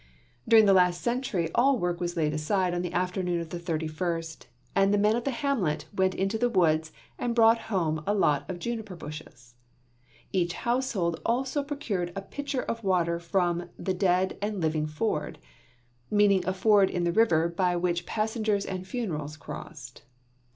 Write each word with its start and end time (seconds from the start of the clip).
During 0.47 0.65
the 0.65 0.73
last 0.73 1.03
century, 1.03 1.51
all 1.53 1.77
work 1.77 1.99
was 2.01 2.17
laid 2.17 2.33
aside 2.33 2.73
on 2.73 2.81
the 2.81 2.91
afternoon 2.91 3.39
of 3.39 3.49
the 3.51 3.59
thirty 3.59 3.85
first, 3.87 4.47
and 4.73 4.91
the 4.91 4.97
men 4.97 5.15
of 5.15 5.25
the 5.25 5.29
hamlet 5.29 5.85
went 5.95 6.13
to 6.31 6.37
the 6.39 6.49
woods 6.49 6.91
and 7.19 7.35
brought 7.35 7.59
home 7.69 8.01
a 8.07 8.13
lot 8.15 8.49
of 8.49 8.57
juniper 8.57 8.95
bushes. 8.95 9.53
Each 10.31 10.53
household 10.53 11.21
also 11.23 11.61
procured 11.61 12.11
a 12.15 12.21
pitcher 12.23 12.63
of 12.63 12.83
water 12.83 13.19
from 13.19 13.69
"the 13.77 13.93
dead 13.93 14.39
and 14.41 14.59
living 14.59 14.87
ford," 14.87 15.37
meaning 16.09 16.43
a 16.47 16.53
ford 16.55 16.89
in 16.89 17.03
the 17.03 17.13
river 17.13 17.47
by 17.47 17.75
which 17.75 18.07
passengers 18.07 18.65
and 18.65 18.87
funerals 18.87 19.37
crossed. 19.37 20.01